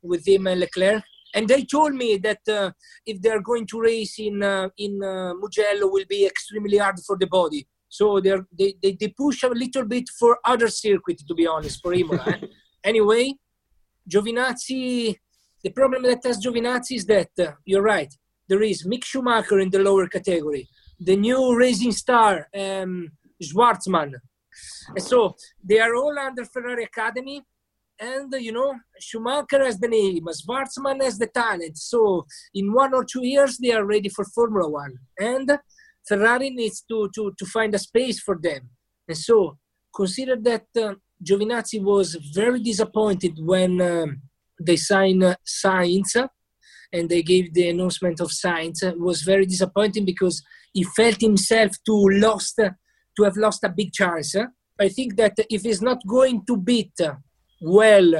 [0.01, 1.03] with him and Leclerc.
[1.33, 2.71] And they told me that uh,
[3.05, 7.17] if they're going to race in uh, in uh, Mugello, will be extremely hard for
[7.17, 7.67] the body.
[7.89, 11.93] So they they they push a little bit for other circuit, to be honest, for
[11.93, 12.39] Imola.
[12.85, 13.33] anyway,
[14.09, 15.17] Giovinazzi.
[15.61, 18.13] The problem that has Giovinazzi is that uh, you're right.
[18.47, 23.11] There is Mick Schumacher in the lower category the new racing star, um,
[23.43, 24.13] Shwartzman.
[24.97, 27.41] So they are all under Ferrari Academy.
[27.99, 31.77] And, you know, Schumacher has the name, Shwartzman has the talent.
[31.77, 34.95] So in one or two years, they are ready for Formula One.
[35.17, 35.57] And
[36.07, 38.69] Ferrari needs to, to, to find a space for them.
[39.07, 39.57] And so
[39.95, 44.21] consider that uh, Giovinazzi was very disappointed when um,
[44.59, 45.35] they signed uh,
[46.91, 48.83] and they gave the announcement of Sainz.
[48.83, 50.43] It was very disappointing because
[50.75, 54.35] he felt himself to lost to have lost a big chance.
[54.77, 56.99] I think that if he's not going to beat
[57.61, 58.11] well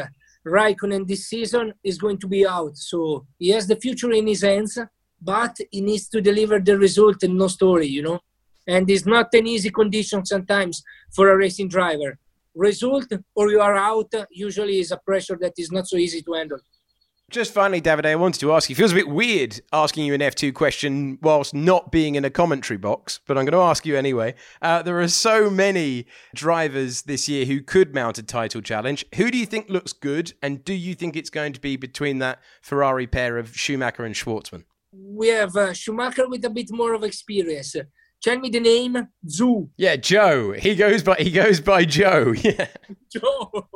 [0.48, 2.78] Raikkonen this season, is going to be out.
[2.78, 4.78] So he has the future in his hands,
[5.22, 8.20] but he needs to deliver the result and no story, you know.
[8.68, 10.82] And it's not an easy condition sometimes
[11.14, 12.18] for a racing driver.
[12.56, 16.34] Result or you are out usually is a pressure that is not so easy to
[16.34, 16.60] handle.
[17.32, 18.76] Just finally, David, I wanted to ask you.
[18.76, 22.30] It feels a bit weird asking you an F2 question whilst not being in a
[22.30, 24.36] commentary box, but I'm going to ask you anyway.
[24.62, 29.06] Uh, there are so many drivers this year who could mount a title challenge.
[29.16, 32.20] Who do you think looks good, and do you think it's going to be between
[32.20, 34.66] that Ferrari pair of Schumacher and Shwartzman?
[34.94, 37.76] We have uh, Schumacher with a bit more of experience.
[38.22, 39.70] Tell me the name, Zhou.
[39.78, 40.52] Yeah, Joe.
[40.54, 42.34] He goes by he goes by Joe.
[42.44, 42.68] Yeah,
[43.12, 43.68] Joe.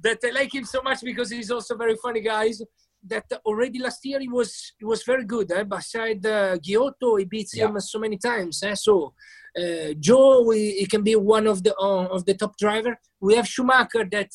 [0.00, 2.60] That I like him so much because he's also very funny, guys
[3.06, 5.50] that already last year he was he was very good.
[5.52, 5.62] Eh?
[5.64, 7.66] Beside uh, Ghiotto, he beats yeah.
[7.66, 8.62] him so many times.
[8.62, 8.74] Eh?
[8.74, 9.14] So
[9.58, 12.98] uh, Joe, we, he can be one of the uh, of the top driver.
[13.20, 14.30] We have Schumacher that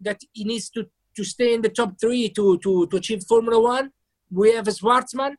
[0.00, 3.60] that he needs to to stay in the top three to to to achieve Formula
[3.60, 3.90] One.
[4.30, 5.34] We have Shwartzman,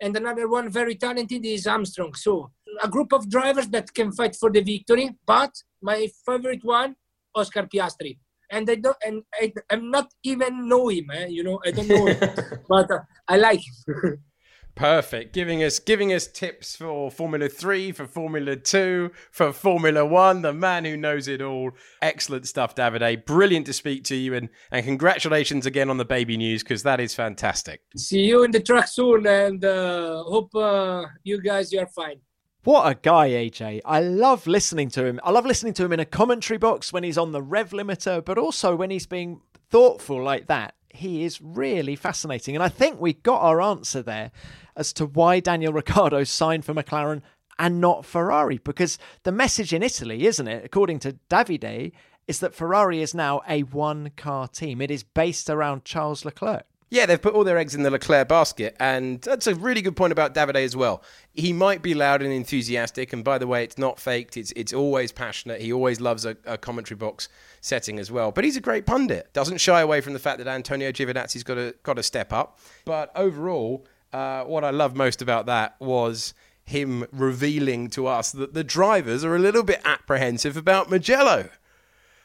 [0.00, 2.14] and another one very talented is Armstrong.
[2.14, 2.50] So
[2.82, 5.16] a group of drivers that can fight for the victory.
[5.24, 6.96] But my favorite one,
[7.34, 8.18] Oscar Piastri
[8.52, 11.10] and I don't, and I, am not even know him.
[11.10, 11.26] Eh?
[11.26, 12.20] You know, I don't know him,
[12.68, 14.18] but uh, I like him.
[14.74, 15.34] Perfect.
[15.34, 20.52] Giving us giving us tips for Formula 3, for Formula 2, for Formula 1, the
[20.52, 21.72] man who knows it all.
[22.00, 23.26] Excellent stuff, Davide.
[23.26, 27.00] Brilliant to speak to you and, and congratulations again on the baby news because that
[27.00, 27.82] is fantastic.
[27.96, 32.20] See you in the track soon and uh, hope uh, you guys you are fine.
[32.64, 33.80] What a guy, AJ.
[33.84, 35.18] I love listening to him.
[35.24, 38.24] I love listening to him in a commentary box when he's on the rev limiter,
[38.24, 40.76] but also when he's being thoughtful like that.
[40.88, 42.54] He is really fascinating.
[42.54, 44.30] And I think we got our answer there
[44.76, 47.22] as to why Daniel Ricciardo signed for McLaren
[47.58, 48.58] and not Ferrari.
[48.58, 51.90] Because the message in Italy, isn't it, according to Davide,
[52.28, 54.80] is that Ferrari is now a one car team.
[54.80, 56.64] It is based around Charles Leclerc.
[56.92, 59.96] Yeah, they've put all their eggs in the Leclerc basket, and that's a really good
[59.96, 61.02] point about Davide as well.
[61.32, 64.36] He might be loud and enthusiastic, and by the way, it's not faked.
[64.36, 65.62] It's it's always passionate.
[65.62, 67.30] He always loves a, a commentary box
[67.62, 68.30] setting as well.
[68.30, 69.32] But he's a great pundit.
[69.32, 72.58] Doesn't shy away from the fact that Antonio Giovinazzi's got to got to step up.
[72.84, 78.52] But overall, uh, what I love most about that was him revealing to us that
[78.52, 81.48] the drivers are a little bit apprehensive about Mugello.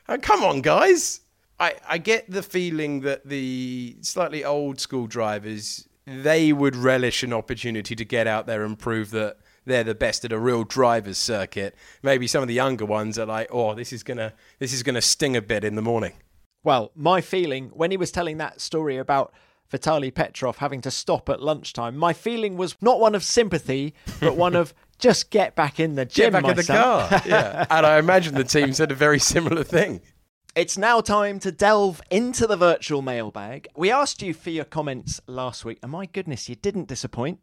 [0.10, 1.22] Uh, come on, guys.
[1.60, 7.34] I, I get the feeling that the slightly old school drivers they would relish an
[7.34, 11.18] opportunity to get out there and prove that they're the best at a real driver's
[11.18, 11.76] circuit.
[12.02, 15.02] Maybe some of the younger ones are like, "Oh, this is gonna this is gonna
[15.02, 16.14] sting a bit in the morning."
[16.64, 19.34] Well, my feeling when he was telling that story about
[19.72, 24.38] Vitaly Petrov having to stop at lunchtime, my feeling was not one of sympathy, but
[24.38, 26.32] one of just get back in the gym.
[26.32, 27.22] Get back in the car.
[27.26, 30.00] yeah, and I imagine the team said a very similar thing.
[30.58, 33.68] It's now time to delve into the virtual mailbag.
[33.76, 37.40] We asked you for your comments last week, and my goodness, you didn't disappoint.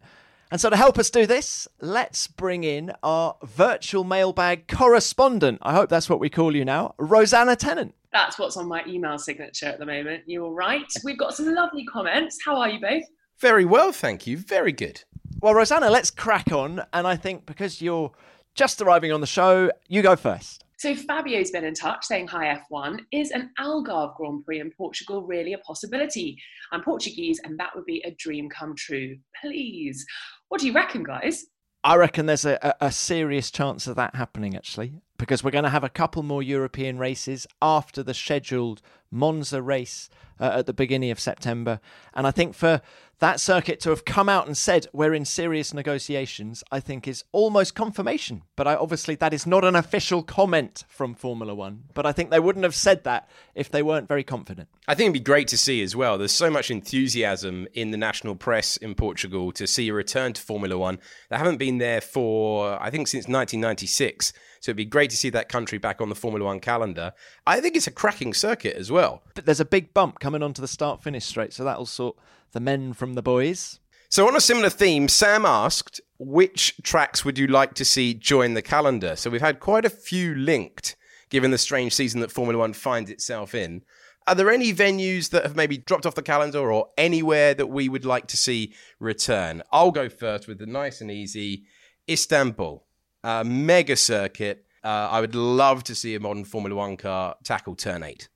[0.50, 5.60] And so, to help us do this, let's bring in our virtual mailbag correspondent.
[5.62, 7.94] I hope that's what we call you now, Rosanna Tennant.
[8.12, 10.24] That's what's on my email signature at the moment.
[10.26, 10.92] You're right.
[11.04, 12.40] We've got some lovely comments.
[12.44, 13.04] How are you both?
[13.38, 14.36] Very well, thank you.
[14.38, 15.04] Very good.
[15.40, 16.82] Well, Rosanna, let's crack on.
[16.92, 18.10] And I think because you're
[18.56, 20.63] just arriving on the show, you go first.
[20.78, 25.22] So Fabio's been in touch saying, Hi F1, is an Algarve Grand Prix in Portugal
[25.22, 26.36] really a possibility?
[26.72, 29.16] I'm Portuguese and that would be a dream come true.
[29.40, 30.04] Please.
[30.48, 31.44] What do you reckon, guys?
[31.84, 35.70] I reckon there's a, a, serious chance of that happening, actually, because we're going to
[35.70, 40.08] have a couple more European races after the scheduled Monza race
[40.40, 41.80] uh, at the beginning of September.
[42.14, 42.80] And I think for
[43.18, 47.24] that circuit to have come out and said we're in serious negotiations, I think is
[47.32, 48.42] almost confirmation.
[48.56, 51.84] But I, obviously, that is not an official comment from Formula One.
[51.94, 54.68] But I think they wouldn't have said that if they weren't very confident.
[54.86, 56.18] I think it'd be great to see as well.
[56.18, 60.42] There's so much enthusiasm in the national press in Portugal to see a return to
[60.42, 60.98] Formula One.
[61.30, 64.32] They haven't been there for, I think, since 1996.
[64.60, 67.12] So it'd be great to see that country back on the Formula One calendar.
[67.46, 69.22] I think it's a cracking circuit as well.
[69.34, 72.16] But there's a big bump coming onto the start finish straight, so that'll sort
[72.54, 73.80] the men from the boys.
[74.08, 78.54] So, on a similar theme, Sam asked, which tracks would you like to see join
[78.54, 79.16] the calendar?
[79.16, 80.96] So, we've had quite a few linked,
[81.28, 83.82] given the strange season that Formula One finds itself in.
[84.26, 87.90] Are there any venues that have maybe dropped off the calendar or anywhere that we
[87.90, 89.62] would like to see return?
[89.70, 91.64] I'll go first with the nice and easy
[92.08, 92.86] Istanbul
[93.22, 94.64] uh, mega circuit.
[94.82, 98.28] Uh, I would love to see a modern Formula One car tackle turn eight.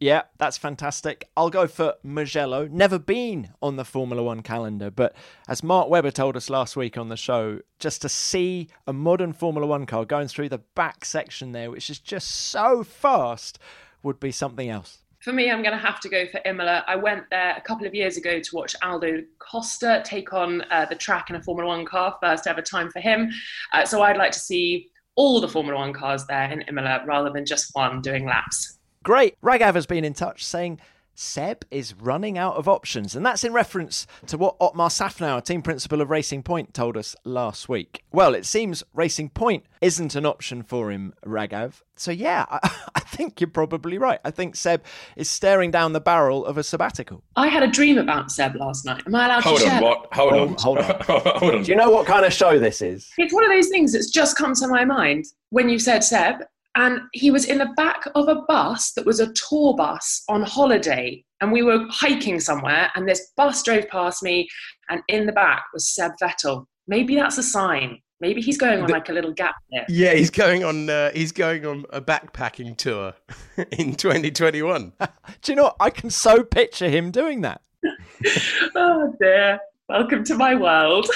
[0.00, 1.28] Yeah, that's fantastic.
[1.36, 2.66] I'll go for Mugello.
[2.68, 5.14] Never been on the Formula One calendar, but
[5.46, 9.34] as Mark Webber told us last week on the show, just to see a modern
[9.34, 13.58] Formula One car going through the back section there, which is just so fast,
[14.02, 15.02] would be something else.
[15.22, 16.82] For me, I'm going to have to go for Imola.
[16.88, 20.86] I went there a couple of years ago to watch Aldo Costa take on uh,
[20.86, 23.30] the track in a Formula One car, first ever time for him.
[23.74, 27.28] Uh, so I'd like to see all the Formula One cars there in Imola rather
[27.28, 28.78] than just one doing laps.
[29.02, 29.40] Great.
[29.40, 30.78] Ragav has been in touch saying
[31.14, 33.16] Seb is running out of options.
[33.16, 37.16] And that's in reference to what Otmar Szafnauer, team principal of Racing Point, told us
[37.24, 38.04] last week.
[38.12, 41.82] Well, it seems Racing Point isn't an option for him, Ragav.
[41.96, 42.58] So, yeah, I,
[42.94, 44.20] I, think you're probably right.
[44.24, 44.82] I think Seb
[45.16, 47.22] is staring down the barrel of a sabbatical.
[47.36, 49.02] I had a dream about Seb last night.
[49.06, 49.82] Am I allowed hold to on, share?
[49.82, 50.08] What?
[50.12, 50.56] Hold, hold on.
[50.58, 51.00] Hold on.
[51.38, 51.62] hold on.
[51.62, 53.10] Do you know what kind of show this is?
[53.16, 56.44] It's one of those things that's just come to my mind when you said Seb.
[56.76, 60.42] And he was in the back of a bus that was a tour bus on
[60.42, 64.48] holiday and we were hiking somewhere and this bus drove past me
[64.88, 66.66] and in the back was Seb Vettel.
[66.86, 67.98] Maybe that's a sign.
[68.20, 69.86] Maybe he's going on like a little gap there.
[69.88, 70.90] Yeah, he's going on.
[70.90, 73.14] Uh, he's going on a backpacking tour
[73.72, 74.92] in 2021.
[75.42, 75.62] Do you know?
[75.64, 75.76] What?
[75.80, 77.62] I can so picture him doing that.
[78.76, 79.58] oh dear!
[79.88, 81.08] Welcome to my world.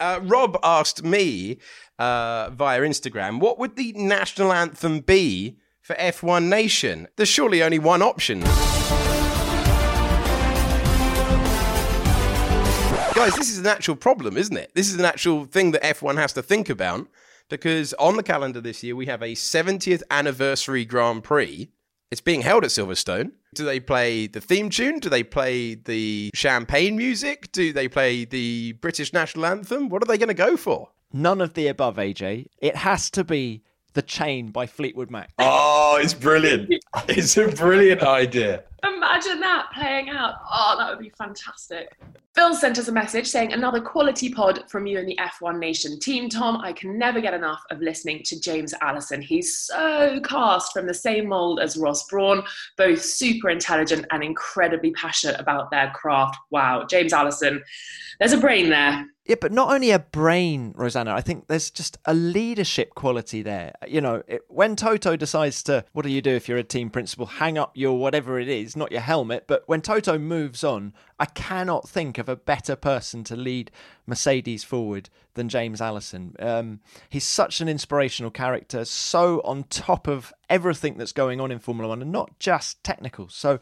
[0.00, 1.58] Uh, Rob asked me
[1.98, 7.78] uh, via Instagram, "What would the national anthem be for F1 Nation?" There's surely only
[7.78, 8.40] one option.
[13.14, 14.72] Guys, this is an actual problem, isn't it?
[14.74, 17.08] This is an actual thing that F1 has to think about
[17.48, 21.70] because on the calendar this year we have a 70th anniversary Grand Prix.
[22.10, 23.32] It's being held at Silverstone.
[23.56, 24.98] Do they play the theme tune?
[24.98, 27.50] Do they play the champagne music?
[27.52, 29.88] Do they play the British national anthem?
[29.88, 30.90] What are they going to go for?
[31.10, 32.48] None of the above, AJ.
[32.58, 33.62] It has to be
[33.94, 35.32] the Chain by Fleetwood Mac.
[35.38, 36.70] Oh, it's brilliant.
[37.08, 38.64] it's a brilliant idea.
[38.94, 40.34] Imagine that playing out.
[40.50, 41.96] Oh, that would be fantastic.
[42.34, 45.98] Phil sent us a message saying, Another quality pod from you and the F1 Nation
[45.98, 46.28] team.
[46.28, 49.22] Tom, I can never get enough of listening to James Allison.
[49.22, 52.42] He's so cast from the same mould as Ross Brawn,
[52.76, 56.36] both super intelligent and incredibly passionate about their craft.
[56.50, 57.62] Wow, James Allison,
[58.18, 59.06] there's a brain there.
[59.26, 61.12] Yeah, but not only a brain, Rosanna.
[61.12, 63.74] I think there's just a leadership quality there.
[63.86, 66.90] You know, it, when Toto decides to, what do you do if you're a team
[66.90, 67.26] principal?
[67.26, 69.46] Hang up your whatever it is, not your helmet.
[69.48, 73.72] But when Toto moves on, I cannot think of a better person to lead
[74.06, 76.36] Mercedes forward than James Allison.
[76.38, 81.58] Um, he's such an inspirational character, so on top of everything that's going on in
[81.58, 83.28] Formula One, and not just technical.
[83.28, 83.58] So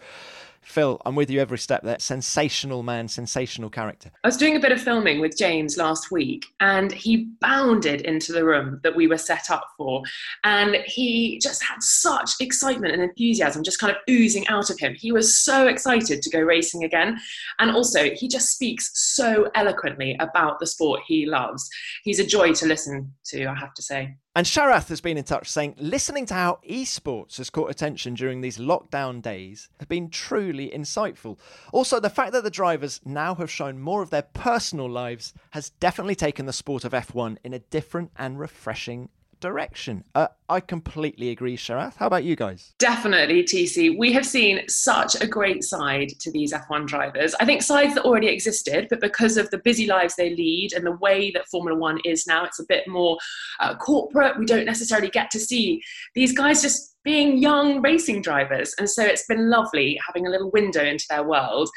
[0.65, 1.99] Phil, I'm with you every step there.
[1.99, 4.11] Sensational man, sensational character.
[4.25, 8.33] I was doing a bit of filming with James last week, and he bounded into
[8.33, 10.03] the room that we were set up for.
[10.43, 14.95] And he just had such excitement and enthusiasm just kind of oozing out of him.
[14.95, 17.19] He was so excited to go racing again.
[17.59, 21.69] And also, he just speaks so eloquently about the sport he loves.
[22.03, 24.17] He's a joy to listen to, I have to say.
[24.37, 28.41] And Sharath has been in touch saying, listening to how esports has caught attention during
[28.41, 31.39] these lockdown days has been truly insightful.
[31.71, 35.71] Also, the fact that the drivers now have shown more of their personal lives has
[35.71, 39.09] definitely taken the sport of F1 in a different and refreshing
[39.41, 40.05] direction.
[40.15, 41.97] Uh, I completely agree, Sharath.
[41.97, 42.75] How about you guys?
[42.79, 43.97] Definitely, TC.
[43.99, 47.35] We have seen such a great side to these F1 drivers.
[47.41, 50.87] I think sides that already existed, but because of the busy lives they lead and
[50.87, 53.19] the way that Formula One is now, it's a bit more
[53.61, 54.39] uh, corporate.
[54.39, 55.83] We don't necessarily get to see
[56.15, 58.75] these guys just being young racing drivers.
[58.79, 61.69] And so it's been lovely having a little window into their world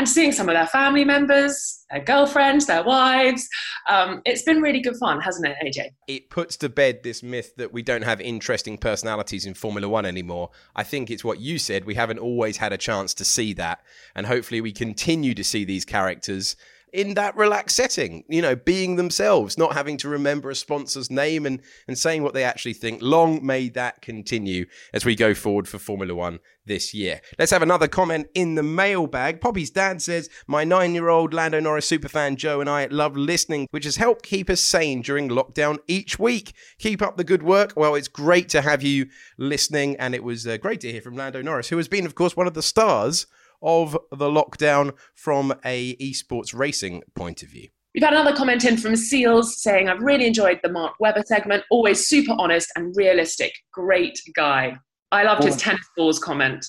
[0.00, 3.46] and seeing some of their family members, their girlfriends, their wives.
[3.86, 5.90] Um, it's been really good fun, hasn't it, AJ?
[6.08, 10.06] It puts to bed this myth that we don't have interesting personalities in Formula One
[10.06, 10.52] anymore.
[10.74, 11.84] I think it's what you said.
[11.84, 13.82] We haven't always had a chance to see that.
[14.14, 16.56] And hopefully we continue to see these characters
[16.92, 21.46] in that relaxed setting, you know, being themselves, not having to remember a sponsor's name
[21.46, 23.00] and, and saying what they actually think.
[23.02, 27.20] Long may that continue as we go forward for Formula One this year.
[27.38, 29.40] Let's have another comment in the mailbag.
[29.40, 33.66] Poppy's dad says, My nine year old Lando Norris superfan Joe and I love listening,
[33.70, 36.54] which has helped keep us sane during lockdown each week.
[36.78, 37.72] Keep up the good work.
[37.76, 39.06] Well, it's great to have you
[39.38, 42.14] listening, and it was uh, great to hear from Lando Norris, who has been, of
[42.14, 43.26] course, one of the stars
[43.62, 47.68] of the lockdown from a esports racing point of view.
[47.94, 51.64] We've had another comment in from Seals saying, I've really enjoyed the Mark Webber segment,
[51.70, 53.52] always super honest and realistic.
[53.72, 54.76] Great guy.
[55.10, 56.64] I loved his tennis balls comment.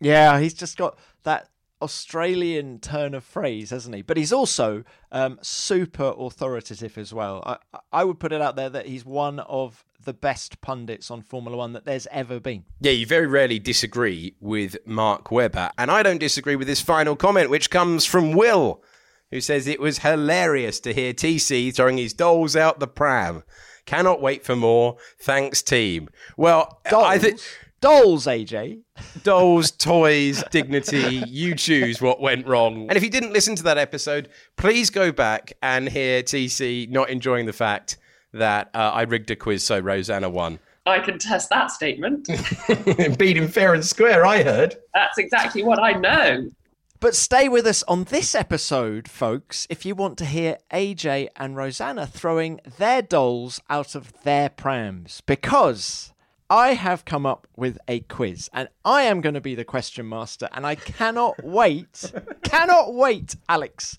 [0.00, 1.48] Yeah, he's just got that
[1.82, 4.02] Australian turn of phrase, hasn't he?
[4.02, 7.42] But he's also um, super authoritative as well.
[7.44, 11.20] I, I would put it out there that he's one of the best pundits on
[11.20, 12.64] Formula One that there's ever been.
[12.80, 15.70] Yeah, you very rarely disagree with Mark Webber.
[15.76, 18.82] And I don't disagree with his final comment, which comes from Will,
[19.30, 23.42] who says it was hilarious to hear TC throwing his dolls out the pram.
[23.84, 24.96] Cannot wait for more.
[25.20, 26.08] Thanks, team.
[26.36, 27.06] Well, dolls?
[27.06, 27.40] I think.
[27.86, 28.80] Dolls, AJ.
[29.22, 31.22] Dolls, toys, dignity.
[31.28, 32.88] You choose what went wrong.
[32.88, 37.10] And if you didn't listen to that episode, please go back and hear TC not
[37.10, 37.98] enjoying the fact
[38.32, 40.58] that uh, I rigged a quiz so Rosanna won.
[40.84, 42.28] I can test that statement.
[43.18, 44.74] Beat him fair and square, I heard.
[44.92, 46.50] That's exactly what I know.
[46.98, 51.54] But stay with us on this episode, folks, if you want to hear AJ and
[51.54, 55.20] Rosanna throwing their dolls out of their prams.
[55.20, 56.12] Because
[56.48, 60.08] I have come up with a quiz and I am going to be the question
[60.08, 60.48] master.
[60.52, 62.12] And I cannot wait,
[62.44, 63.98] cannot wait, Alex.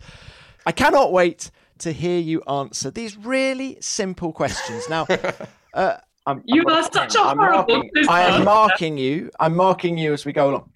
[0.66, 4.88] I cannot wait to hear you answer these really simple questions.
[4.90, 5.08] Now,
[5.74, 7.76] uh, I'm, you I'm, are such a I'm horrible.
[7.76, 9.30] Marking, I am marking you.
[9.40, 10.72] I'm marking you as we go along.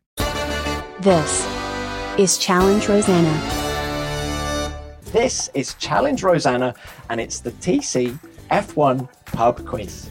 [1.00, 1.48] This
[2.18, 4.78] is Challenge Rosanna.
[5.06, 6.76] This is Challenge Rosanna,
[7.10, 8.18] and it's the TC
[8.50, 10.10] F1 Pub Quiz.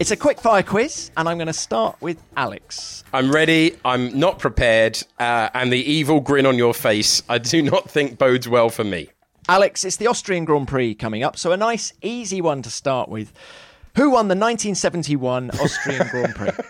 [0.00, 3.04] It's a quick fire quiz, and I'm going to start with Alex.
[3.12, 3.76] I'm ready.
[3.84, 8.16] I'm not prepared, uh, and the evil grin on your face, I do not think
[8.16, 9.10] bodes well for me.
[9.46, 13.10] Alex, it's the Austrian Grand Prix coming up, so a nice, easy one to start
[13.10, 13.30] with.
[13.96, 16.50] Who won the 1971 Austrian Grand Prix?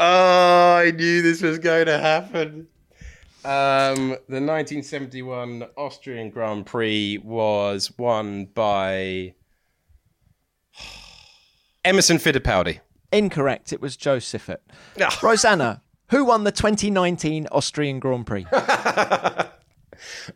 [0.00, 2.66] Oh, I knew this was going to happen.
[3.44, 9.34] Um, the 1971 Austrian Grand Prix was won by
[11.84, 12.80] Emerson Fittipaldi.
[13.12, 13.72] Incorrect.
[13.72, 14.58] It was Jo Siffert.
[15.22, 18.46] Rosanna, who won the 2019 Austrian Grand Prix?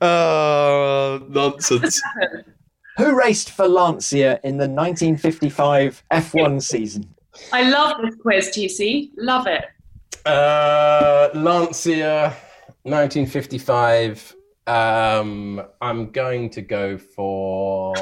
[0.01, 2.01] Oh, nonsense.
[2.96, 7.14] Who raced for Lancia in the 1955 F1 season?
[7.53, 9.12] I love this quiz, TC.
[9.16, 9.66] Love it.
[10.26, 12.34] Uh, Lancia,
[12.82, 14.34] 1955.
[14.66, 17.94] Um, I'm going to go for.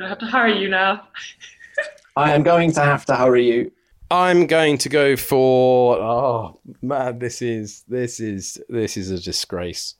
[0.00, 1.08] I have to hurry you now.
[2.16, 3.72] I am going to have to hurry you.
[4.10, 5.98] I'm going to go for.
[5.98, 9.94] Oh man, this is this is this is a disgrace.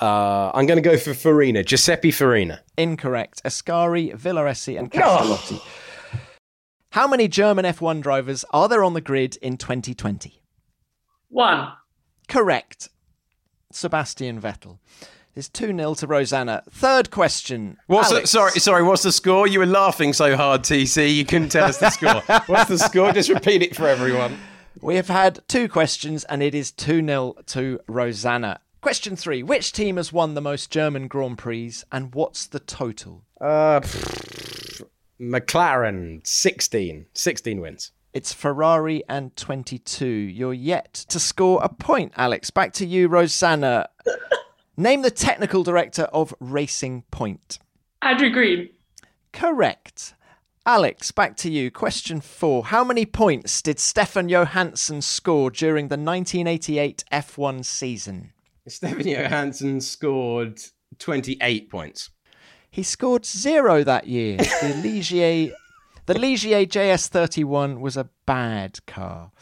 [0.00, 2.62] Uh, I'm going to go for Farina, Giuseppe Farina.
[2.76, 3.42] Incorrect.
[3.44, 5.60] Ascari, Villoresi, and Castellotti.
[5.60, 5.66] Oh.
[6.90, 10.42] How many German F1 drivers are there on the grid in 2020?
[11.28, 11.72] One.
[12.28, 12.88] Correct.
[13.70, 14.78] Sebastian Vettel.
[15.34, 16.62] It's 2 0 to Rosanna.
[16.70, 17.78] Third question.
[17.86, 19.46] What's the, sorry, sorry, what's the score?
[19.46, 22.20] You were laughing so hard, TC, you couldn't tell us the score.
[22.46, 23.12] what's the score?
[23.12, 24.38] Just repeat it for everyone.
[24.80, 28.60] We have had two questions, and it is 2 0 to Rosanna.
[28.82, 33.22] Question three Which team has won the most German Grand Prix, and what's the total?
[33.40, 33.80] Uh,
[35.20, 37.06] McLaren, 16.
[37.14, 37.92] 16 wins.
[38.12, 40.04] It's Ferrari and 22.
[40.04, 42.50] You're yet to score a point, Alex.
[42.50, 43.88] Back to you, Rosanna.
[44.76, 47.58] Name the technical director of Racing Point.
[48.00, 48.70] Andrew Green.
[49.32, 50.14] Correct.
[50.64, 51.70] Alex, back to you.
[51.70, 52.66] Question four.
[52.66, 58.32] How many points did Stefan Johansson score during the 1988 F1 season?
[58.68, 60.60] Stefan Johansson scored
[60.98, 62.10] 28 points.
[62.70, 64.38] He scored zero that year.
[64.62, 65.52] The Ligier,
[66.06, 69.32] the Ligier JS31 was a bad car.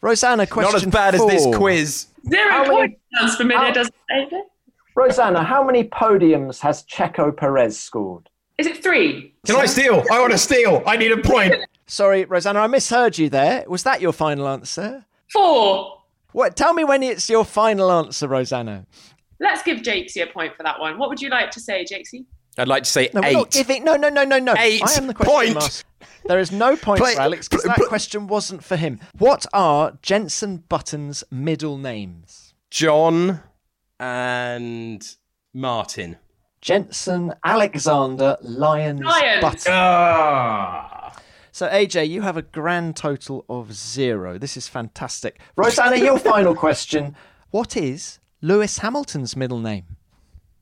[0.00, 1.30] Rosanna, question Not as bad four.
[1.30, 2.06] as this quiz.
[2.28, 4.44] Zero points sounds familiar, doesn't it?
[4.94, 8.28] Rosanna, how many podiums has Checo Perez scored?
[8.58, 9.34] Is it three?
[9.46, 10.04] Can I steal?
[10.12, 10.82] I want to steal.
[10.86, 11.54] I need a point.
[11.86, 13.64] Sorry, Rosanna, I misheard you there.
[13.68, 15.04] Was that your final answer?
[15.32, 16.02] Four.
[16.32, 16.56] What?
[16.56, 18.86] Tell me when it's your final answer, Rosanna.
[19.40, 20.98] Let's give Jakesy a point for that one.
[20.98, 22.24] What would you like to say, Jakesy?
[22.56, 23.50] I'd like to say No, eight.
[23.50, 23.82] giving.
[23.82, 24.54] No, no, no, no, no.
[24.56, 25.54] Eight I am the question point.
[25.54, 25.84] master.
[26.26, 29.00] There is no point Play- for Alex because that pl- question wasn't for him.
[29.18, 32.54] What are Jenson Button's middle names?
[32.70, 33.40] John
[34.04, 35.16] and
[35.54, 36.18] Martin.
[36.60, 39.40] Jenson Alexander Lyons Lyons.
[39.40, 39.72] Button.
[39.74, 41.16] Ah.
[41.52, 44.36] So AJ, you have a grand total of zero.
[44.36, 45.40] This is fantastic.
[45.56, 47.16] Rosanna, your final question.
[47.50, 49.84] What is Lewis Hamilton's middle name?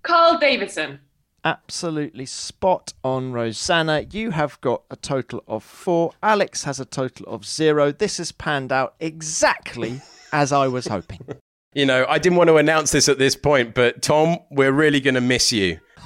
[0.03, 1.01] Carl Davidson.
[1.45, 4.07] Absolutely spot on, Rosanna.
[4.09, 6.13] You have got a total of four.
[6.23, 7.91] Alex has a total of zero.
[7.91, 10.01] This has panned out exactly
[10.33, 11.25] as I was hoping.
[11.75, 15.01] You know, I didn't want to announce this at this point, but Tom, we're really
[15.01, 15.81] going to miss you.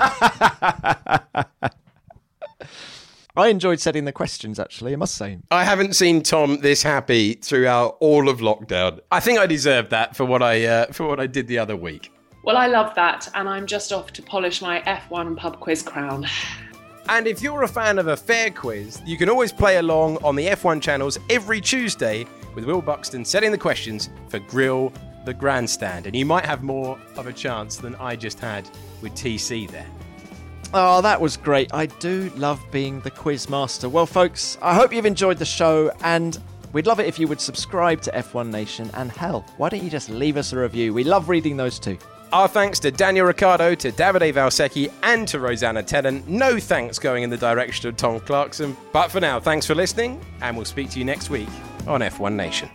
[3.38, 5.38] I enjoyed setting the questions, actually, I must say.
[5.50, 9.00] I haven't seen Tom this happy throughout all of lockdown.
[9.10, 11.76] I think I deserved that for what I uh, for what I did the other
[11.76, 12.12] week.
[12.44, 16.26] Well, I love that, and I'm just off to polish my F1 pub quiz crown.
[17.08, 20.36] And if you're a fan of a fair quiz, you can always play along on
[20.36, 24.92] the F1 channels every Tuesday with Will Buxton setting the questions for Grill
[25.26, 26.06] the Grandstand.
[26.06, 28.66] And you might have more of a chance than I just had
[29.02, 29.86] with TC there.
[30.72, 31.72] Oh, that was great.
[31.74, 33.88] I do love being the quiz master.
[33.88, 36.38] Well, folks, I hope you've enjoyed the show, and
[36.72, 38.90] we'd love it if you would subscribe to F1 Nation.
[38.94, 40.94] And hell, why don't you just leave us a review?
[40.94, 41.98] We love reading those too.
[42.32, 46.26] Our thanks to Daniel Ricciardo, to Davide Valsecchi, and to Rosanna Tennant.
[46.28, 48.76] No thanks going in the direction of Tom Clarkson.
[48.92, 51.48] But for now, thanks for listening, and we'll speak to you next week
[51.86, 52.68] on F1 Nation.